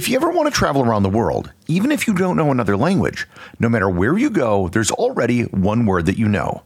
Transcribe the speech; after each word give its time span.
If 0.00 0.08
you 0.08 0.16
ever 0.16 0.30
want 0.30 0.46
to 0.46 0.58
travel 0.58 0.80
around 0.80 1.02
the 1.02 1.10
world, 1.10 1.52
even 1.68 1.92
if 1.92 2.08
you 2.08 2.14
don't 2.14 2.38
know 2.38 2.50
another 2.50 2.74
language, 2.74 3.28
no 3.58 3.68
matter 3.68 3.86
where 3.86 4.16
you 4.16 4.30
go, 4.30 4.68
there's 4.68 4.90
already 4.90 5.42
one 5.42 5.84
word 5.84 6.06
that 6.06 6.16
you 6.16 6.26
know. 6.26 6.62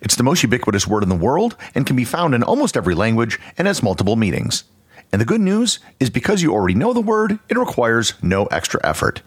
It's 0.00 0.16
the 0.16 0.22
most 0.22 0.42
ubiquitous 0.42 0.86
word 0.86 1.02
in 1.02 1.10
the 1.10 1.14
world 1.14 1.54
and 1.74 1.84
can 1.84 1.96
be 1.96 2.06
found 2.06 2.34
in 2.34 2.42
almost 2.42 2.78
every 2.78 2.94
language 2.94 3.38
and 3.58 3.68
has 3.68 3.82
multiple 3.82 4.16
meanings. 4.16 4.64
And 5.12 5.20
the 5.20 5.26
good 5.26 5.42
news 5.42 5.80
is 6.00 6.08
because 6.08 6.40
you 6.40 6.54
already 6.54 6.76
know 6.76 6.94
the 6.94 7.02
word, 7.02 7.38
it 7.50 7.58
requires 7.58 8.14
no 8.22 8.46
extra 8.46 8.80
effort. 8.82 9.20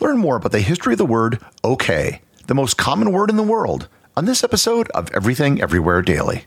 Learn 0.00 0.18
more 0.18 0.34
about 0.34 0.50
the 0.50 0.58
history 0.58 0.94
of 0.94 0.98
the 0.98 1.06
word 1.06 1.38
okay, 1.64 2.20
the 2.48 2.54
most 2.56 2.78
common 2.78 3.12
word 3.12 3.30
in 3.30 3.36
the 3.36 3.44
world, 3.44 3.86
on 4.16 4.24
this 4.24 4.42
episode 4.42 4.88
of 4.88 5.08
Everything 5.14 5.62
Everywhere 5.62 6.02
Daily. 6.02 6.46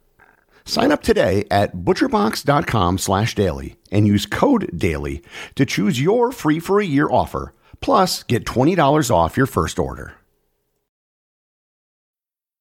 Sign 0.71 0.93
up 0.93 1.03
today 1.03 1.43
at 1.51 1.75
butcherbox.com 1.75 2.97
slash 2.97 3.35
daily 3.35 3.75
and 3.91 4.07
use 4.07 4.25
code 4.25 4.69
DAILY 4.73 5.21
to 5.55 5.65
choose 5.65 5.99
your 5.99 6.31
free 6.31 6.61
for 6.61 6.79
a 6.79 6.85
year 6.85 7.09
offer. 7.11 7.53
Plus, 7.81 8.23
get 8.23 8.45
$20 8.45 9.11
off 9.11 9.35
your 9.35 9.47
first 9.47 9.77
order. 9.77 10.13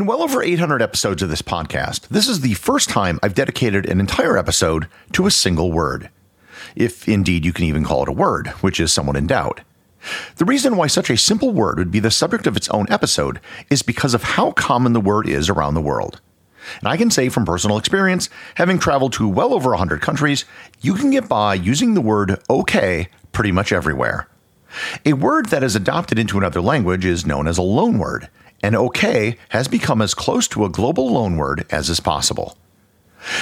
In 0.00 0.06
well 0.06 0.22
over 0.22 0.42
800 0.42 0.80
episodes 0.80 1.22
of 1.22 1.28
this 1.28 1.42
podcast, 1.42 2.08
this 2.08 2.26
is 2.26 2.40
the 2.40 2.54
first 2.54 2.88
time 2.88 3.20
I've 3.22 3.34
dedicated 3.34 3.84
an 3.84 4.00
entire 4.00 4.38
episode 4.38 4.88
to 5.12 5.26
a 5.26 5.30
single 5.30 5.70
word. 5.70 6.08
If 6.74 7.06
indeed 7.06 7.44
you 7.44 7.52
can 7.52 7.66
even 7.66 7.84
call 7.84 8.04
it 8.04 8.08
a 8.08 8.12
word, 8.12 8.46
which 8.62 8.80
is 8.80 8.94
somewhat 8.94 9.16
in 9.16 9.26
doubt. 9.26 9.60
The 10.36 10.46
reason 10.46 10.76
why 10.78 10.86
such 10.86 11.10
a 11.10 11.18
simple 11.18 11.50
word 11.50 11.76
would 11.76 11.90
be 11.90 12.00
the 12.00 12.10
subject 12.10 12.46
of 12.46 12.56
its 12.56 12.70
own 12.70 12.86
episode 12.88 13.40
is 13.68 13.82
because 13.82 14.14
of 14.14 14.22
how 14.22 14.52
common 14.52 14.94
the 14.94 15.02
word 15.02 15.28
is 15.28 15.50
around 15.50 15.74
the 15.74 15.82
world. 15.82 16.22
And 16.78 16.88
I 16.88 16.96
can 16.96 17.10
say 17.10 17.28
from 17.28 17.44
personal 17.44 17.76
experience, 17.76 18.30
having 18.54 18.78
traveled 18.78 19.12
to 19.14 19.28
well 19.28 19.52
over 19.52 19.68
100 19.68 20.00
countries, 20.00 20.46
you 20.80 20.94
can 20.94 21.10
get 21.10 21.28
by 21.28 21.52
using 21.52 21.92
the 21.92 22.00
word 22.00 22.42
okay 22.48 23.08
pretty 23.32 23.52
much 23.52 23.70
everywhere. 23.70 24.28
A 25.04 25.12
word 25.12 25.50
that 25.50 25.62
is 25.62 25.76
adopted 25.76 26.18
into 26.18 26.38
another 26.38 26.62
language 26.62 27.04
is 27.04 27.26
known 27.26 27.46
as 27.46 27.58
a 27.58 27.62
loanword, 27.62 28.28
and 28.62 28.76
OK 28.76 29.36
has 29.50 29.68
become 29.68 30.02
as 30.02 30.14
close 30.14 30.46
to 30.48 30.64
a 30.64 30.70
global 30.70 31.10
loanword 31.10 31.66
as 31.72 31.88
is 31.88 32.00
possible. 32.00 32.56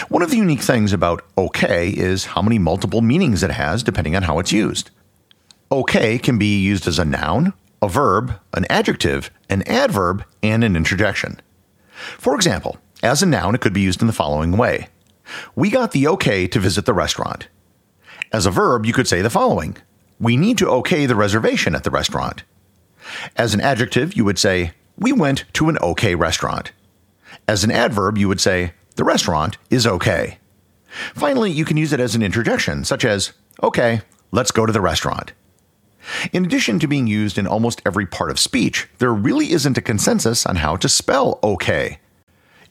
One 0.08 0.22
of 0.22 0.30
the 0.30 0.36
unique 0.36 0.62
things 0.62 0.92
about 0.92 1.24
OK 1.36 1.90
is 1.90 2.26
how 2.26 2.42
many 2.42 2.58
multiple 2.58 3.00
meanings 3.00 3.42
it 3.42 3.50
has 3.50 3.82
depending 3.82 4.16
on 4.16 4.24
how 4.24 4.38
it's 4.38 4.52
used. 4.52 4.90
OK 5.70 6.18
can 6.18 6.38
be 6.38 6.60
used 6.60 6.86
as 6.86 6.98
a 6.98 7.04
noun, 7.04 7.52
a 7.82 7.88
verb, 7.88 8.38
an 8.54 8.64
adjective, 8.70 9.30
an 9.48 9.62
adverb, 9.62 10.24
and 10.42 10.64
an 10.64 10.76
interjection. 10.76 11.40
For 12.16 12.34
example, 12.34 12.78
as 13.02 13.22
a 13.22 13.26
noun, 13.26 13.54
it 13.54 13.60
could 13.60 13.72
be 13.72 13.80
used 13.80 14.00
in 14.00 14.06
the 14.06 14.12
following 14.12 14.52
way 14.56 14.88
We 15.54 15.70
got 15.70 15.92
the 15.92 16.06
OK 16.06 16.46
to 16.48 16.60
visit 16.60 16.84
the 16.84 16.94
restaurant. 16.94 17.48
As 18.32 18.46
a 18.46 18.50
verb, 18.50 18.84
you 18.84 18.92
could 18.92 19.08
say 19.08 19.22
the 19.22 19.30
following 19.30 19.76
We 20.18 20.36
need 20.36 20.58
to 20.58 20.68
OK 20.68 21.06
the 21.06 21.14
reservation 21.14 21.74
at 21.74 21.84
the 21.84 21.90
restaurant. 21.90 22.42
As 23.36 23.54
an 23.54 23.60
adjective, 23.60 24.16
you 24.16 24.24
would 24.24 24.38
say 24.38 24.72
we 24.98 25.12
went 25.12 25.44
to 25.54 25.68
an 25.68 25.78
okay 25.78 26.14
restaurant. 26.14 26.72
As 27.46 27.64
an 27.64 27.70
adverb, 27.70 28.18
you 28.18 28.28
would 28.28 28.40
say, 28.40 28.72
the 28.96 29.04
restaurant 29.04 29.56
is 29.70 29.86
okay. 29.86 30.38
Finally, 31.14 31.52
you 31.52 31.64
can 31.64 31.76
use 31.76 31.92
it 31.92 32.00
as 32.00 32.14
an 32.14 32.22
interjection, 32.22 32.84
such 32.84 33.04
as, 33.04 33.32
okay, 33.62 34.00
let's 34.32 34.50
go 34.50 34.66
to 34.66 34.72
the 34.72 34.80
restaurant. 34.80 35.32
In 36.32 36.44
addition 36.44 36.78
to 36.78 36.88
being 36.88 37.06
used 37.06 37.38
in 37.38 37.46
almost 37.46 37.82
every 37.84 38.06
part 38.06 38.30
of 38.30 38.38
speech, 38.38 38.88
there 38.98 39.12
really 39.12 39.52
isn't 39.52 39.78
a 39.78 39.82
consensus 39.82 40.46
on 40.46 40.56
how 40.56 40.76
to 40.76 40.88
spell 40.88 41.38
okay. 41.42 41.98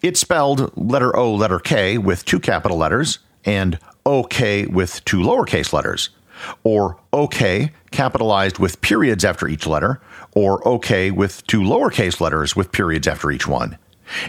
It's 0.01 0.19
spelled 0.19 0.75
letter 0.77 1.15
O, 1.15 1.33
letter 1.33 1.59
K 1.59 1.97
with 1.97 2.25
two 2.25 2.39
capital 2.39 2.77
letters, 2.77 3.19
and 3.45 3.79
OK 4.05 4.65
with 4.65 5.03
two 5.05 5.19
lowercase 5.19 5.71
letters, 5.71 6.09
or 6.63 6.99
OK 7.13 7.71
capitalized 7.91 8.59
with 8.59 8.81
periods 8.81 9.25
after 9.25 9.47
each 9.47 9.65
letter, 9.65 10.01
or 10.33 10.65
OK 10.67 11.11
with 11.11 11.45
two 11.47 11.61
lowercase 11.61 12.19
letters 12.19 12.55
with 12.55 12.71
periods 12.71 13.07
after 13.07 13.31
each 13.31 13.47
one. 13.47 13.77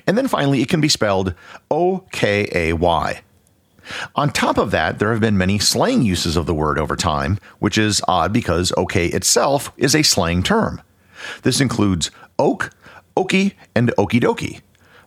And 0.07 0.19
then 0.19 0.29
finally, 0.29 0.63
it 0.63 0.69
can 0.69 0.81
be 0.81 0.89
spelled 0.89 1.35
O 1.71 2.05
K 2.13 2.49
A 2.53 2.73
Y. 2.73 3.23
On 4.15 4.31
top 4.31 4.59
of 4.59 4.71
that, 4.71 4.99
there 4.99 5.13
have 5.13 5.21
been 5.21 5.39
many 5.39 5.59
slang 5.59 6.03
uses 6.03 6.37
of 6.37 6.47
the 6.47 6.55
word 6.55 6.79
over 6.79 6.97
time, 6.97 7.39
which 7.59 7.79
is 7.79 8.03
odd 8.07 8.33
because 8.33 8.73
OK 8.77 9.07
itself 9.07 9.73
is 9.77 9.95
a 9.95 10.03
slang 10.03 10.43
term. 10.43 10.83
This 11.43 11.61
includes 11.61 12.11
oak, 12.39 12.71
okie, 13.17 13.55
and 13.75 13.93
okie 13.99 14.21
dokie. 14.21 14.61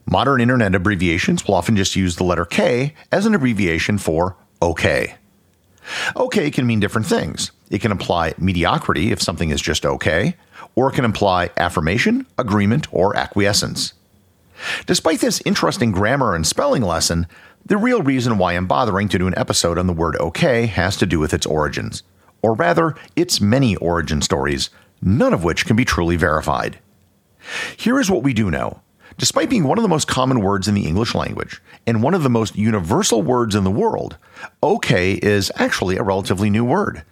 Modern 0.05 0.41
internet 0.41 0.73
abbreviations 0.73 1.45
will 1.45 1.55
often 1.55 1.75
just 1.75 1.95
use 1.95 2.15
the 2.15 2.23
letter 2.23 2.45
K 2.45 2.95
as 3.11 3.25
an 3.25 3.35
abbreviation 3.35 3.97
for 3.97 4.35
OK. 4.61 5.15
OK 6.15 6.51
can 6.51 6.67
mean 6.67 6.79
different 6.79 7.07
things. 7.07 7.51
It 7.69 7.81
can 7.81 7.91
imply 7.91 8.33
mediocrity 8.37 9.11
if 9.11 9.21
something 9.21 9.49
is 9.49 9.61
just 9.61 9.85
okay, 9.85 10.35
or 10.75 10.89
it 10.89 10.93
can 10.93 11.05
imply 11.05 11.49
affirmation, 11.57 12.27
agreement, 12.37 12.87
or 12.91 13.15
acquiescence. 13.15 13.93
Despite 14.85 15.21
this 15.21 15.41
interesting 15.45 15.91
grammar 15.91 16.35
and 16.35 16.45
spelling 16.45 16.83
lesson, 16.83 17.27
the 17.65 17.77
real 17.77 18.01
reason 18.01 18.37
why 18.37 18.53
I'm 18.53 18.67
bothering 18.67 19.07
to 19.09 19.17
do 19.17 19.27
an 19.27 19.37
episode 19.37 19.77
on 19.77 19.87
the 19.87 19.93
word 19.93 20.15
okay 20.17 20.65
has 20.65 20.97
to 20.97 21.05
do 21.05 21.19
with 21.19 21.33
its 21.33 21.45
origins, 21.45 22.03
or 22.41 22.53
rather, 22.53 22.95
its 23.15 23.41
many 23.41 23.75
origin 23.77 24.21
stories, 24.21 24.69
none 25.01 25.33
of 25.33 25.43
which 25.43 25.65
can 25.65 25.75
be 25.75 25.85
truly 25.85 26.15
verified. 26.15 26.79
Here 27.77 27.99
is 27.99 28.09
what 28.09 28.23
we 28.23 28.33
do 28.33 28.51
know. 28.51 28.81
Despite 29.17 29.49
being 29.49 29.65
one 29.65 29.77
of 29.77 29.81
the 29.81 29.89
most 29.89 30.07
common 30.07 30.41
words 30.41 30.67
in 30.67 30.75
the 30.75 30.85
English 30.85 31.13
language 31.13 31.61
and 31.85 32.01
one 32.01 32.13
of 32.13 32.23
the 32.23 32.29
most 32.29 32.55
universal 32.55 33.21
words 33.21 33.55
in 33.55 33.63
the 33.63 33.71
world, 33.71 34.17
okay 34.63 35.13
is 35.13 35.51
actually 35.55 35.97
a 35.97 36.03
relatively 36.03 36.49
new 36.49 36.63
word. 36.63 37.03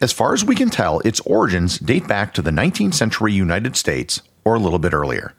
As 0.00 0.12
far 0.12 0.34
as 0.34 0.44
we 0.44 0.54
can 0.54 0.70
tell, 0.70 1.00
its 1.00 1.20
origins 1.20 1.78
date 1.78 2.08
back 2.08 2.34
to 2.34 2.42
the 2.42 2.50
19th 2.50 2.94
century 2.94 3.32
United 3.32 3.76
States 3.76 4.22
or 4.44 4.54
a 4.54 4.60
little 4.60 4.78
bit 4.78 4.94
earlier. 4.94 5.34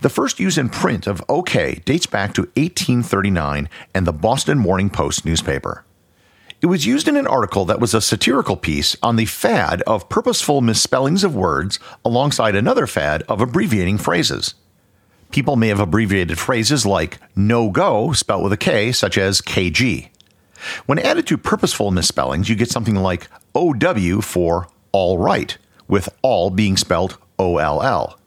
The 0.00 0.08
first 0.08 0.40
use 0.40 0.58
in 0.58 0.68
print 0.70 1.06
of 1.06 1.24
OK 1.28 1.76
dates 1.84 2.06
back 2.06 2.34
to 2.34 2.42
1839 2.56 3.68
and 3.94 4.06
the 4.06 4.12
Boston 4.12 4.58
Morning 4.58 4.90
Post 4.90 5.24
newspaper. 5.24 5.84
It 6.60 6.66
was 6.66 6.86
used 6.86 7.06
in 7.06 7.16
an 7.16 7.28
article 7.28 7.64
that 7.66 7.80
was 7.80 7.94
a 7.94 8.00
satirical 8.00 8.56
piece 8.56 8.96
on 9.02 9.14
the 9.14 9.26
fad 9.26 9.82
of 9.82 10.08
purposeful 10.08 10.60
misspellings 10.60 11.22
of 11.22 11.36
words 11.36 11.78
alongside 12.04 12.56
another 12.56 12.88
fad 12.88 13.22
of 13.28 13.40
abbreviating 13.40 13.98
phrases. 13.98 14.54
People 15.30 15.56
may 15.56 15.68
have 15.68 15.80
abbreviated 15.80 16.38
phrases 16.38 16.86
like 16.86 17.18
no 17.36 17.70
go, 17.70 18.12
spelt 18.12 18.42
with 18.42 18.52
a 18.52 18.56
K, 18.56 18.92
such 18.92 19.18
as 19.18 19.40
KG. 19.40 20.08
When 20.86 20.98
added 20.98 21.26
to 21.26 21.38
purposeful 21.38 21.90
misspellings, 21.90 22.48
you 22.48 22.56
get 22.56 22.70
something 22.70 22.96
like 22.96 23.28
OW 23.54 24.20
for 24.22 24.68
all 24.92 25.18
right, 25.18 25.56
with 25.86 26.08
all 26.22 26.50
being 26.50 26.76
spelled 26.76 27.18
OLL. 27.38 28.18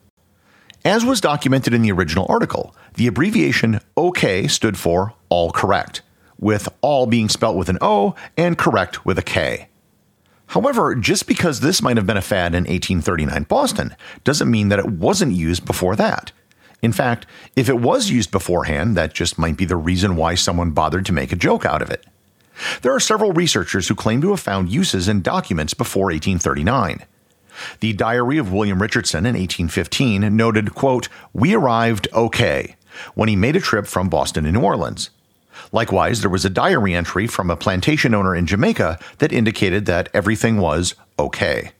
As 0.86 1.03
was 1.03 1.21
documented 1.21 1.74
in 1.74 1.81
the 1.81 1.92
original 1.92 2.25
article, 2.30 2.75
the 2.95 3.07
abbreviation 3.07 3.80
OK 3.98 4.48
stood 4.48 4.77
for 4.77 5.13
all 5.30 5.51
correct, 5.51 6.01
with 6.39 6.69
all 6.81 7.07
being 7.07 7.30
spelt 7.30 7.56
with 7.56 7.69
an 7.69 7.77
O 7.81 8.15
and 8.38 8.57
correct 8.57 9.06
with 9.06 9.18
a 9.18 9.24
K. 9.24 9.68
However, 10.48 10.95
just 10.95 11.27
because 11.27 11.62
this 11.62 11.81
might 11.81 11.98
have 11.98 12.06
been 12.06 12.18
a 12.18 12.21
fad 12.21 12.53
in 12.53 12.65
1839 12.65 13.44
Boston 13.44 13.95
doesn't 14.24 14.51
mean 14.51 14.69
that 14.69 14.80
it 14.80 14.89
wasn't 14.89 15.33
used 15.33 15.65
before 15.65 15.95
that. 15.95 16.31
In 16.81 16.92
fact, 16.92 17.25
if 17.56 17.69
it 17.69 17.80
was 17.80 18.10
used 18.10 18.31
beforehand, 18.31 18.98
that 18.98 19.13
just 19.13 19.38
might 19.38 19.57
be 19.57 19.66
the 19.66 19.75
reason 19.75 20.16
why 20.16 20.36
someone 20.36 20.72
bothered 20.72 21.06
to 21.06 21.13
make 21.13 21.31
a 21.31 21.36
joke 21.36 21.66
out 21.66 21.81
of 21.81 21.92
it. 21.92 22.06
There 22.81 22.94
are 22.94 23.00
several 23.00 23.33
researchers 23.33 23.88
who 23.88 23.95
claim 23.95 24.22
to 24.22 24.31
have 24.31 24.39
found 24.39 24.69
uses 24.69 25.07
in 25.07 25.22
documents 25.22 25.74
before 25.74 26.06
1839. 26.06 27.06
The 27.80 27.94
Diary 27.94 28.38
of 28.38 28.51
William 28.51 28.81
Richardson 28.81 29.25
in 29.25 29.36
1815 29.36 30.36
noted, 30.36 30.74
quote, 30.74 31.07
"We 31.33 31.54
arrived 31.54 32.07
okay" 32.13 32.75
when 33.13 33.30
he 33.30 33.36
made 33.36 33.56
a 33.56 33.62
trip 33.62 33.88
from 33.88 34.10
Boston 34.10 34.45
to 34.45 34.51
New 34.51 34.62
Orleans. 34.62 35.10
Likewise, 35.72 36.22
there 36.22 36.30
was 36.30 36.45
a 36.45 36.50
diary 36.50 36.95
entry 36.95 37.27
from 37.27 37.50
a 37.50 37.56
plantation 37.56 38.16
owner 38.16 38.36
in 38.36 38.48
Jamaica 38.48 38.98
that 39.19 39.31
indicated 39.31 39.86
that 39.86 40.10
everything 40.13 40.57
was 40.57 40.95
okay. 41.19 41.72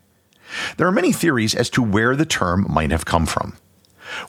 There 0.78 0.88
are 0.88 0.92
many 0.92 1.12
theories 1.12 1.56
as 1.56 1.70
to 1.72 1.82
where 1.82 2.16
the 2.16 2.26
term 2.26 2.66
might 2.70 2.92
have 2.92 3.06
come 3.06 3.26
from. 3.26 3.54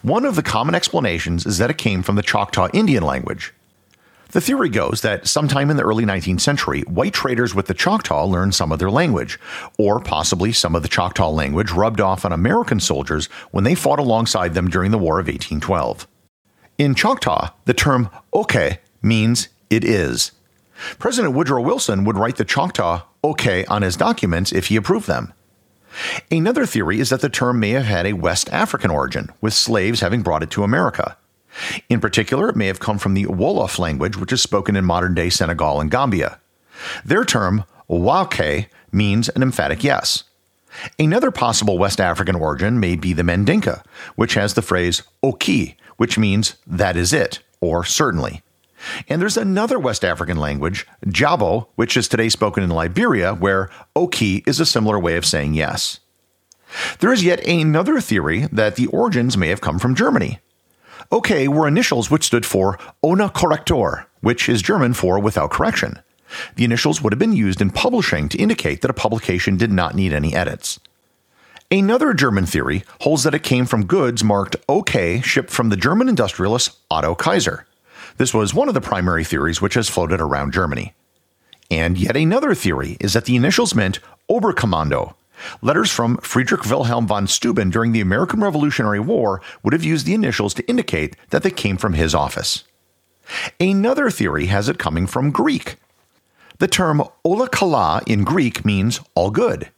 One 0.02 0.24
of 0.24 0.36
the 0.36 0.42
common 0.42 0.74
explanations 0.74 1.46
is 1.46 1.58
that 1.58 1.70
it 1.70 1.78
came 1.78 2.02
from 2.02 2.16
the 2.16 2.22
Choctaw 2.22 2.68
Indian 2.72 3.02
language. 3.02 3.52
The 4.32 4.40
theory 4.40 4.70
goes 4.70 5.02
that 5.02 5.28
sometime 5.28 5.68
in 5.70 5.76
the 5.76 5.82
early 5.82 6.06
19th 6.06 6.40
century, 6.40 6.80
white 6.82 7.12
traders 7.12 7.54
with 7.54 7.66
the 7.66 7.74
Choctaw 7.74 8.24
learned 8.24 8.54
some 8.54 8.72
of 8.72 8.78
their 8.78 8.90
language, 8.90 9.38
or 9.78 10.00
possibly 10.00 10.52
some 10.52 10.74
of 10.74 10.82
the 10.82 10.88
Choctaw 10.88 11.28
language 11.28 11.70
rubbed 11.70 12.00
off 12.00 12.24
on 12.24 12.32
American 12.32 12.80
soldiers 12.80 13.26
when 13.50 13.64
they 13.64 13.74
fought 13.74 13.98
alongside 13.98 14.54
them 14.54 14.70
during 14.70 14.90
the 14.90 14.96
War 14.96 15.18
of 15.18 15.26
1812. 15.26 16.08
In 16.78 16.94
Choctaw, 16.94 17.50
the 17.66 17.74
term 17.74 18.08
okay 18.32 18.80
means 19.02 19.48
it 19.68 19.84
is. 19.84 20.32
President 20.98 21.34
Woodrow 21.34 21.60
Wilson 21.60 22.04
would 22.04 22.16
write 22.16 22.36
the 22.36 22.44
Choctaw 22.46 23.02
okay 23.22 23.66
on 23.66 23.82
his 23.82 23.96
documents 23.96 24.50
if 24.50 24.68
he 24.68 24.76
approved 24.76 25.06
them. 25.06 25.34
Another 26.30 26.66
theory 26.66 27.00
is 27.00 27.10
that 27.10 27.20
the 27.20 27.28
term 27.28 27.60
may 27.60 27.70
have 27.70 27.84
had 27.84 28.06
a 28.06 28.14
West 28.14 28.48
African 28.50 28.90
origin, 28.90 29.30
with 29.40 29.54
slaves 29.54 30.00
having 30.00 30.22
brought 30.22 30.42
it 30.42 30.50
to 30.52 30.64
America. 30.64 31.16
In 31.88 32.00
particular, 32.00 32.48
it 32.48 32.56
may 32.56 32.66
have 32.66 32.80
come 32.80 32.98
from 32.98 33.14
the 33.14 33.26
Wolof 33.26 33.78
language, 33.78 34.16
which 34.16 34.32
is 34.32 34.42
spoken 34.42 34.76
in 34.76 34.84
modern 34.84 35.14
day 35.14 35.28
Senegal 35.28 35.80
and 35.80 35.90
Gambia. 35.90 36.40
Their 37.04 37.24
term, 37.24 37.64
wake, 37.88 38.68
means 38.90 39.28
an 39.30 39.42
emphatic 39.42 39.84
yes. 39.84 40.24
Another 40.98 41.30
possible 41.30 41.76
West 41.78 42.00
African 42.00 42.36
origin 42.36 42.80
may 42.80 42.96
be 42.96 43.12
the 43.12 43.22
Mandinka, 43.22 43.84
which 44.16 44.34
has 44.34 44.54
the 44.54 44.62
phrase 44.62 45.02
oki, 45.22 45.76
which 45.98 46.18
means 46.18 46.56
that 46.66 46.96
is 46.96 47.12
it, 47.12 47.40
or 47.60 47.84
certainly. 47.84 48.42
And 49.08 49.20
there's 49.20 49.36
another 49.36 49.78
West 49.78 50.04
African 50.04 50.38
language, 50.38 50.86
Jabo, 51.06 51.68
which 51.76 51.96
is 51.96 52.08
today 52.08 52.28
spoken 52.28 52.62
in 52.62 52.70
Liberia, 52.70 53.34
where 53.34 53.70
Oki 53.94 54.42
is 54.46 54.60
a 54.60 54.66
similar 54.66 54.98
way 54.98 55.16
of 55.16 55.26
saying 55.26 55.54
yes. 55.54 56.00
There 57.00 57.12
is 57.12 57.24
yet 57.24 57.46
another 57.46 58.00
theory 58.00 58.48
that 58.52 58.76
the 58.76 58.86
origins 58.86 59.36
may 59.36 59.48
have 59.48 59.60
come 59.60 59.78
from 59.78 59.94
Germany. 59.94 60.40
OK 61.10 61.48
were 61.48 61.68
initials 61.68 62.10
which 62.10 62.24
stood 62.24 62.46
for 62.46 62.78
Ohne 63.04 63.30
Korrektur, 63.32 64.06
which 64.20 64.48
is 64.48 64.62
German 64.62 64.94
for 64.94 65.18
without 65.18 65.50
correction. 65.50 66.00
The 66.56 66.64
initials 66.64 67.02
would 67.02 67.12
have 67.12 67.18
been 67.18 67.34
used 67.34 67.60
in 67.60 67.70
publishing 67.70 68.28
to 68.30 68.38
indicate 68.38 68.80
that 68.80 68.90
a 68.90 68.94
publication 68.94 69.58
did 69.58 69.70
not 69.70 69.94
need 69.94 70.12
any 70.12 70.34
edits. 70.34 70.80
Another 71.70 72.14
German 72.14 72.46
theory 72.46 72.84
holds 73.00 73.24
that 73.24 73.34
it 73.34 73.42
came 73.42 73.66
from 73.66 73.86
goods 73.86 74.24
marked 74.24 74.56
OK 74.68 75.20
shipped 75.20 75.50
from 75.50 75.68
the 75.68 75.76
German 75.76 76.08
industrialist 76.08 76.78
Otto 76.90 77.14
Kaiser. 77.14 77.66
This 78.16 78.34
was 78.34 78.54
one 78.54 78.68
of 78.68 78.74
the 78.74 78.80
primary 78.80 79.24
theories 79.24 79.60
which 79.60 79.74
has 79.74 79.88
floated 79.88 80.20
around 80.20 80.52
Germany. 80.52 80.94
And 81.70 81.96
yet 81.96 82.16
another 82.16 82.54
theory 82.54 82.96
is 83.00 83.14
that 83.14 83.24
the 83.24 83.36
initials 83.36 83.74
meant 83.74 84.00
Oberkommando. 84.30 85.14
Letters 85.60 85.90
from 85.90 86.18
Friedrich 86.18 86.64
Wilhelm 86.66 87.06
von 87.06 87.26
Steuben 87.26 87.70
during 87.70 87.92
the 87.92 88.00
American 88.00 88.40
Revolutionary 88.40 89.00
War 89.00 89.40
would 89.62 89.72
have 89.72 89.82
used 89.82 90.06
the 90.06 90.14
initials 90.14 90.54
to 90.54 90.68
indicate 90.68 91.16
that 91.30 91.42
they 91.42 91.50
came 91.50 91.76
from 91.76 91.94
his 91.94 92.14
office. 92.14 92.64
Another 93.58 94.10
theory 94.10 94.46
has 94.46 94.68
it 94.68 94.78
coming 94.78 95.06
from 95.06 95.30
Greek. 95.30 95.76
The 96.58 96.68
term 96.68 97.02
ola 97.24 97.48
kala 97.48 98.02
in 98.06 98.24
Greek 98.24 98.64
means 98.64 99.00
all 99.14 99.30
good. 99.30 99.70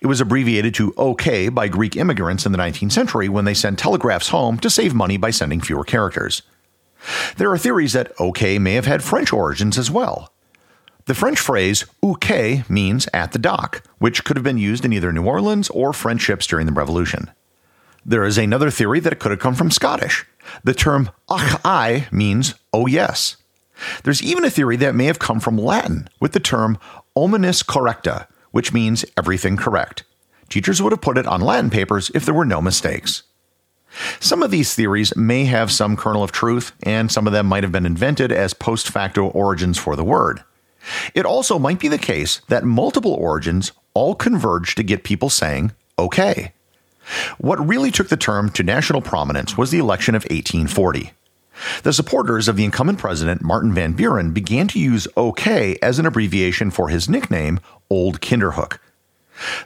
It 0.00 0.06
was 0.06 0.20
abbreviated 0.20 0.74
to 0.74 0.94
OK 0.96 1.48
by 1.48 1.68
Greek 1.68 1.96
immigrants 1.96 2.46
in 2.46 2.52
the 2.52 2.58
19th 2.58 2.92
century 2.92 3.28
when 3.28 3.44
they 3.44 3.54
sent 3.54 3.78
telegraphs 3.78 4.28
home 4.28 4.58
to 4.58 4.70
save 4.70 4.94
money 4.94 5.16
by 5.16 5.30
sending 5.30 5.60
fewer 5.60 5.84
characters. 5.84 6.42
There 7.36 7.50
are 7.50 7.58
theories 7.58 7.92
that 7.92 8.12
OK 8.18 8.58
may 8.58 8.74
have 8.74 8.86
had 8.86 9.02
French 9.02 9.32
origins 9.32 9.78
as 9.78 9.90
well. 9.90 10.32
The 11.06 11.14
French 11.14 11.40
phrase 11.40 11.84
aux 12.02 12.14
quais 12.14 12.68
means 12.70 13.08
at 13.12 13.32
the 13.32 13.38
dock, 13.38 13.82
which 13.98 14.24
could 14.24 14.36
have 14.36 14.44
been 14.44 14.58
used 14.58 14.84
in 14.84 14.92
either 14.92 15.12
New 15.12 15.24
Orleans 15.24 15.68
or 15.70 15.92
French 15.92 16.20
ships 16.20 16.46
during 16.46 16.66
the 16.66 16.72
Revolution. 16.72 17.30
There 18.04 18.24
is 18.24 18.38
another 18.38 18.70
theory 18.70 19.00
that 19.00 19.12
it 19.12 19.18
could 19.18 19.32
have 19.32 19.40
come 19.40 19.54
from 19.54 19.70
Scottish. 19.70 20.24
The 20.64 20.74
term 20.74 21.10
och 21.28 21.60
aye 21.64 22.06
means 22.12 22.54
oh 22.72 22.86
yes. 22.86 23.36
There's 24.04 24.22
even 24.22 24.44
a 24.44 24.50
theory 24.50 24.76
that 24.76 24.94
may 24.94 25.06
have 25.06 25.18
come 25.18 25.40
from 25.40 25.58
Latin 25.58 26.08
with 26.20 26.32
the 26.32 26.40
term 26.40 26.78
omnis 27.16 27.62
correcta, 27.62 28.26
which 28.52 28.72
means 28.72 29.04
everything 29.16 29.56
correct. 29.56 30.04
Teachers 30.48 30.82
would 30.82 30.92
have 30.92 31.00
put 31.00 31.18
it 31.18 31.26
on 31.26 31.40
Latin 31.40 31.70
papers 31.70 32.10
if 32.14 32.24
there 32.24 32.34
were 32.34 32.44
no 32.44 32.60
mistakes. 32.60 33.22
Some 34.20 34.42
of 34.42 34.50
these 34.50 34.74
theories 34.74 35.14
may 35.16 35.44
have 35.44 35.70
some 35.70 35.96
kernel 35.96 36.22
of 36.22 36.32
truth, 36.32 36.72
and 36.82 37.10
some 37.10 37.26
of 37.26 37.32
them 37.32 37.46
might 37.46 37.62
have 37.62 37.72
been 37.72 37.86
invented 37.86 38.32
as 38.32 38.54
post 38.54 38.88
facto 38.88 39.26
origins 39.28 39.78
for 39.78 39.96
the 39.96 40.04
word. 40.04 40.42
It 41.14 41.26
also 41.26 41.58
might 41.58 41.78
be 41.78 41.88
the 41.88 41.98
case 41.98 42.40
that 42.48 42.64
multiple 42.64 43.12
origins 43.12 43.72
all 43.94 44.14
converge 44.14 44.74
to 44.74 44.82
get 44.82 45.04
people 45.04 45.30
saying, 45.30 45.72
okay. 45.98 46.52
What 47.38 47.66
really 47.66 47.90
took 47.90 48.08
the 48.08 48.16
term 48.16 48.50
to 48.50 48.62
national 48.62 49.02
prominence 49.02 49.56
was 49.56 49.70
the 49.70 49.78
election 49.78 50.14
of 50.14 50.22
1840. 50.24 51.12
The 51.82 51.92
supporters 51.92 52.48
of 52.48 52.56
the 52.56 52.64
incumbent 52.64 52.98
president, 52.98 53.42
Martin 53.42 53.74
Van 53.74 53.92
Buren, 53.92 54.32
began 54.32 54.68
to 54.68 54.78
use 54.78 55.06
OK 55.16 55.76
as 55.82 55.98
an 55.98 56.06
abbreviation 56.06 56.70
for 56.70 56.88
his 56.88 57.08
nickname, 57.08 57.60
Old 57.90 58.20
Kinderhook. 58.20 58.78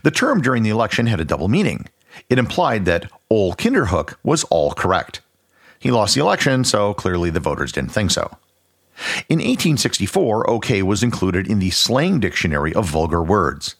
The 0.03 0.11
term 0.11 0.41
during 0.41 0.63
the 0.63 0.71
election 0.71 1.07
had 1.07 1.21
a 1.21 1.25
double 1.25 1.49
meaning. 1.49 1.87
It 2.29 2.39
implied 2.39 2.85
that 2.85 3.11
Ole 3.31 3.55
Kinderhook 3.55 4.17
was 4.23 4.45
all 4.45 4.73
correct. 4.73 5.21
He 5.79 5.91
lost 5.91 6.15
the 6.15 6.21
election, 6.21 6.65
so 6.65 6.95
clearly 6.95 7.31
the 7.31 7.41
voters 7.41 7.73
didn't 7.73 7.93
think 7.93 8.11
so. 8.11 8.37
In 9.29 9.39
1864, 9.39 10.49
OK 10.49 10.83
was 10.83 11.03
included 11.03 11.47
in 11.47 11.59
the 11.59 11.71
slang 11.71 12.19
dictionary 12.19 12.73
of 12.75 12.87
vulgar 12.87 13.23
words. 13.23 13.77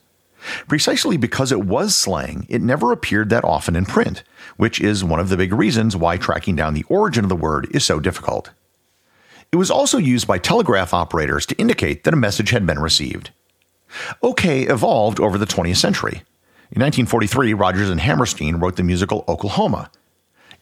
Precisely 0.69 1.17
because 1.17 1.51
it 1.51 1.65
was 1.65 1.97
slang, 1.97 2.47
it 2.49 2.63
never 2.63 2.93
appeared 2.93 3.31
that 3.31 3.45
often 3.45 3.75
in 3.75 3.87
print, 3.87 4.23
which 4.57 4.81
is 4.81 5.03
one 5.03 5.19
of 5.19 5.29
the 5.29 5.37
big 5.37 5.53
reasons 5.53 5.97
why 5.97 6.17
tracking 6.17 6.55
down 6.55 6.75
the 6.75 6.85
origin 6.89 7.25
of 7.25 7.29
the 7.29 7.37
word 7.37 7.67
is 7.75 7.85
so 7.85 7.99
difficult. 7.99 8.51
It 9.51 9.57
was 9.57 9.71
also 9.71 9.99
used 9.99 10.27
by 10.27 10.39
telegraph 10.39 10.93
operators 10.93 11.47
to 11.47 11.57
indicate 11.57 12.05
that 12.05 12.15
a 12.15 12.19
message 12.19 12.51
had 12.51 12.67
been 12.67 12.79
received. 12.79 13.31
OK 14.23 14.63
evolved 14.63 15.19
over 15.19 15.39
the 15.39 15.47
20th 15.47 15.77
century. 15.77 16.23
In 16.73 16.83
1943, 16.83 17.55
Rodgers 17.55 17.91
and 17.91 18.01
Hammerstein 18.01 18.57
wrote 18.57 18.75
the 18.75 18.83
musical 18.83 19.25
Oklahoma. 19.29 19.89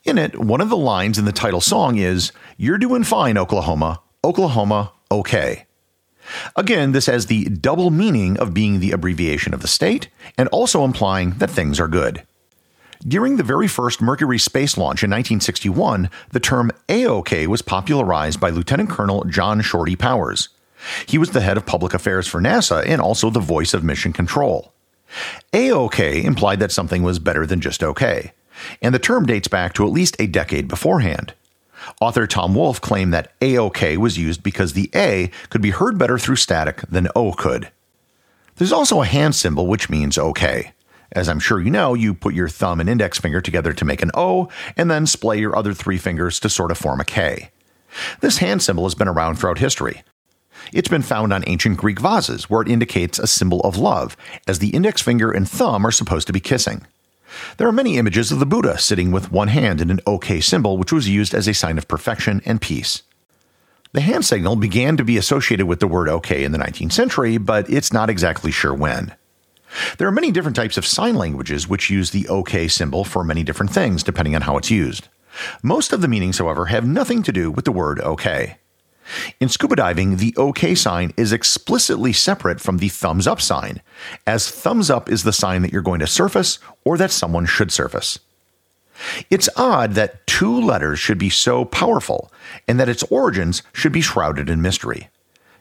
In 0.05 0.19
it, 0.19 0.39
one 0.39 0.61
of 0.61 0.69
the 0.69 0.77
lines 0.77 1.19
in 1.19 1.25
the 1.25 1.33
title 1.33 1.63
song 1.63 1.97
is, 1.97 2.31
You're 2.59 2.77
doing 2.77 3.05
fine, 3.05 3.39
Oklahoma. 3.39 4.03
Oklahoma, 4.23 4.93
okay. 5.11 5.65
Again, 6.57 6.93
this 6.93 7.07
has 7.07 7.27
the 7.27 7.47
double 7.47 7.91
meaning 7.91 8.39
of 8.39 8.53
being 8.53 8.81
the 8.81 8.93
abbreviation 8.93 9.55
of 9.55 9.63
the 9.63 9.69
state 9.69 10.09
and 10.37 10.47
also 10.51 10.85
implying 10.85 11.31
that 11.39 11.51
things 11.51 11.81
are 11.81 11.89
good. 11.89 12.23
During 13.07 13.37
the 13.37 13.43
very 13.43 13.67
first 13.67 14.03
Mercury 14.03 14.39
space 14.39 14.77
launch 14.77 15.03
in 15.03 15.11
1961, 15.11 16.11
the 16.33 16.41
term 16.41 16.71
AOK 16.89 17.47
was 17.47 17.63
popularized 17.63 18.41
by 18.41 18.51
Lieutenant 18.51 18.91
Colonel 18.91 19.25
John 19.25 19.63
Shorty 19.63 19.97
Powers. 19.97 20.51
He 21.07 21.17
was 21.17 21.31
the 21.31 21.41
head 21.41 21.57
of 21.57 21.65
public 21.65 21.95
affairs 21.95 22.27
for 22.27 22.43
NASA 22.43 22.87
and 22.87 23.01
also 23.01 23.31
the 23.31 23.41
voice 23.41 23.73
of 23.73 23.83
mission 23.83 24.13
control. 24.13 24.74
A-OK 25.53 26.23
implied 26.25 26.61
that 26.61 26.73
something 26.73 27.03
was 27.03 27.19
better 27.19 27.47
than 27.47 27.61
just 27.61 27.83
okay, 27.83 28.33
and 28.83 28.95
the 28.95 28.99
term 28.99 29.27
dates 29.27 29.49
back 29.49 29.75
to 29.75 29.87
at 29.87 29.93
least 29.93 30.17
a 30.19 30.27
decade 30.27 30.69
beforehand. 30.69 31.35
Author 32.01 32.27
Tom 32.27 32.55
Wolfe 32.55 32.81
claimed 32.81 33.13
that 33.13 33.33
A-OK 33.43 33.97
was 33.97 34.19
used 34.19 34.43
because 34.43 34.73
the 34.73 34.91
A 34.95 35.31
could 35.51 35.61
be 35.61 35.71
heard 35.71 35.99
better 35.99 36.19
through 36.19 36.37
static 36.37 36.83
than 36.89 37.09
O 37.15 37.33
could. 37.33 37.71
There's 38.57 38.73
also 38.73 39.03
a 39.03 39.07
hand 39.07 39.35
symbol 39.35 39.67
which 39.67 39.91
means 39.91 40.17
OK. 40.17 40.73
As 41.13 41.29
I'm 41.29 41.41
sure 41.41 41.61
you 41.61 41.71
know, 41.71 41.95
you 41.95 42.15
put 42.15 42.35
your 42.35 42.49
thumb 42.49 42.81
and 42.81 42.89
index 42.89 43.19
finger 43.19 43.41
together 43.41 43.73
to 43.73 43.85
make 43.85 44.03
an 44.03 44.11
O, 44.15 44.49
and 44.77 44.91
then 44.91 45.07
splay 45.07 45.39
your 45.39 45.57
other 45.57 45.75
three 45.75 45.99
fingers 45.99 46.41
to 46.41 46.49
sort 46.49 46.71
of 46.71 46.79
form 46.79 47.01
a 47.01 47.05
K. 47.05 47.51
This 48.21 48.39
hand 48.39 48.63
symbol 48.63 48.85
has 48.85 48.95
been 48.95 49.09
around 49.09 49.37
throughout 49.37 49.59
history. 49.59 50.03
It's 50.73 50.89
been 50.89 51.03
found 51.03 51.33
on 51.33 51.45
ancient 51.47 51.77
Greek 51.77 52.01
vases, 52.01 52.49
where 52.49 52.63
it 52.63 52.69
indicates 52.69 53.19
a 53.19 53.27
symbol 53.27 53.61
of 53.61 53.77
love, 53.77 54.17
as 54.47 54.59
the 54.59 54.71
index 54.71 55.03
finger 55.03 55.31
and 55.31 55.49
thumb 55.49 55.87
are 55.87 55.93
supposed 55.93 56.27
to 56.27 56.33
be 56.33 56.41
kissing. 56.41 56.87
There 57.57 57.69
are 57.69 57.73
many 57.73 57.99
images 57.99 58.31
of 58.31 58.39
the 58.39 58.47
Buddha 58.47 58.79
sitting 58.79 59.11
with 59.11 59.33
one 59.33 59.49
hand 59.49 59.81
in 59.81 59.91
an 59.91 60.01
OK 60.07 60.41
symbol, 60.41 60.79
which 60.79 60.93
was 60.93 61.09
used 61.09 61.35
as 61.35 61.49
a 61.49 61.55
sign 61.55 61.79
of 61.79 61.89
perfection 61.89 62.41
and 62.45 62.61
peace. 62.61 63.03
The 63.93 64.01
hand 64.01 64.25
signal 64.25 64.57
began 64.57 64.97
to 64.97 65.05
be 65.05 65.17
associated 65.17 65.67
with 65.67 65.81
the 65.81 65.87
word 65.87 66.09
OK 66.09 66.45
in 66.45 66.53
the 66.53 66.59
19th 66.59 66.93
century, 66.93 67.39
but 67.39 67.69
it's 67.71 67.93
not 67.93 68.11
exactly 68.11 68.51
sure 68.51 68.75
when. 68.75 69.15
There 69.99 70.09
are 70.09 70.13
many 70.13 70.31
different 70.31 70.57
types 70.57 70.77
of 70.77 70.87
sign 70.87 71.17
languages 71.17 71.69
which 71.69 71.91
use 71.91 72.11
the 72.11 72.29
OK 72.29 72.69
symbol 72.69 73.05
for 73.05 73.25
many 73.25 73.43
different 73.43 73.73
things 73.73 74.03
depending 74.03 74.35
on 74.35 74.43
how 74.43 74.57
it's 74.57 74.71
used. 74.71 75.09
Most 75.63 75.93
of 75.93 76.01
the 76.01 76.09
meanings, 76.09 76.39
however, 76.39 76.67
have 76.67 76.87
nothing 76.87 77.23
to 77.25 77.33
do 77.33 77.51
with 77.51 77.65
the 77.65 77.73
word 77.73 78.01
OK. 78.01 78.59
In 79.41 79.49
scuba 79.49 79.77
diving, 79.77 80.17
the 80.17 80.35
OK 80.37 80.75
sign 80.75 81.13
is 81.17 81.33
explicitly 81.33 82.13
separate 82.13 82.61
from 82.61 82.79
the 82.79 82.89
thumbs 82.89 83.27
up 83.27 83.41
sign, 83.41 83.83
as 84.27 84.51
thumbs 84.51 84.91
up 84.91 85.11
is 85.11 85.25
the 85.25 85.33
sign 85.33 85.63
that 85.63 85.73
you're 85.73 85.83
going 85.83 86.01
to 86.01 86.07
surface 86.07 86.59
or 86.85 86.97
that 86.99 87.11
someone 87.11 87.47
should 87.47 87.71
surface. 87.71 88.19
It's 89.31 89.49
odd 89.57 89.93
that 89.95 90.27
two 90.27 90.61
letters 90.61 90.99
should 90.99 91.19
be 91.19 91.31
so 91.31 91.65
powerful 91.65 92.33
and 92.69 92.79
that 92.79 92.89
its 92.89 93.03
origins 93.05 93.63
should 93.73 93.93
be 93.93 94.01
shrouded 94.01 94.49
in 94.49 94.63
mystery. 94.63 95.09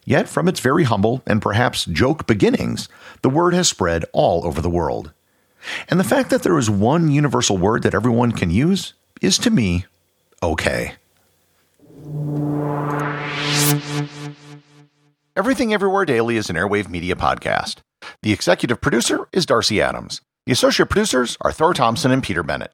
Yet, 0.05 0.27
from 0.27 0.47
its 0.47 0.59
very 0.59 0.83
humble 0.83 1.23
and 1.25 1.41
perhaps 1.41 1.85
joke 1.85 2.27
beginnings, 2.27 2.89
the 3.21 3.29
word 3.29 3.53
has 3.53 3.69
spread 3.69 4.05
all 4.11 4.45
over 4.45 4.61
the 4.61 4.69
world. 4.69 5.11
And 5.87 5.99
the 5.99 6.03
fact 6.03 6.29
that 6.29 6.43
there 6.43 6.57
is 6.57 6.69
one 6.69 7.09
universal 7.09 7.57
word 7.57 7.83
that 7.83 7.95
everyone 7.95 8.33
can 8.33 8.51
use 8.51 8.93
is 9.21 9.37
to 9.39 9.49
me 9.49 9.85
okay. 10.41 10.95
Everything 15.35 15.73
Everywhere 15.73 16.05
Daily 16.05 16.37
is 16.37 16.51
an 16.51 16.55
Airwave 16.55 16.89
Media 16.89 17.15
Podcast. 17.15 17.77
The 18.21 18.31
executive 18.31 18.79
producer 18.81 19.27
is 19.33 19.47
Darcy 19.47 19.81
Adams. 19.81 20.21
The 20.45 20.51
associate 20.51 20.91
producers 20.91 21.37
are 21.41 21.51
Thor 21.51 21.73
Thompson 21.73 22.11
and 22.11 22.21
Peter 22.21 22.43
Bennett. 22.43 22.71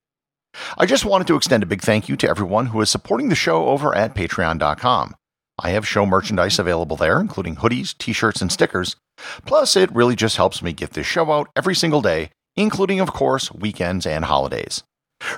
I 0.77 0.85
just 0.85 1.05
wanted 1.05 1.25
to 1.27 1.37
extend 1.37 1.63
a 1.63 1.67
big 1.67 1.81
thank 1.81 2.09
you 2.09 2.17
to 2.17 2.27
everyone 2.27 2.65
who 2.65 2.81
is 2.81 2.89
supporting 2.89 3.29
the 3.29 3.35
show 3.35 3.67
over 3.67 3.95
at 3.95 4.13
patreon.com. 4.13 5.15
I 5.57 5.69
have 5.69 5.87
show 5.87 6.05
merchandise 6.05 6.59
available 6.59 6.97
there, 6.97 7.21
including 7.21 7.55
hoodies, 7.55 7.97
t 7.97 8.11
shirts, 8.11 8.41
and 8.41 8.51
stickers. 8.51 8.97
Plus, 9.45 9.77
it 9.77 9.95
really 9.95 10.17
just 10.17 10.35
helps 10.35 10.61
me 10.61 10.73
get 10.73 10.91
this 10.91 11.07
show 11.07 11.31
out 11.31 11.47
every 11.55 11.75
single 11.75 12.01
day, 12.01 12.29
including, 12.57 12.99
of 12.99 13.13
course, 13.13 13.53
weekends 13.53 14.05
and 14.05 14.25
holidays. 14.25 14.83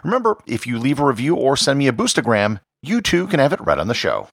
Remember, 0.04 0.40
if 0.48 0.66
you 0.66 0.80
leave 0.80 1.00
a 1.00 1.06
review 1.06 1.36
or 1.36 1.56
send 1.56 1.78
me 1.78 1.88
a 1.88 1.94
boostagram, 1.94 2.62
you 2.82 3.00
too 3.00 3.28
can 3.28 3.40
have 3.40 3.54
it 3.54 3.62
read 3.62 3.78
on 3.78 3.88
the 3.88 3.94
show. 3.94 4.28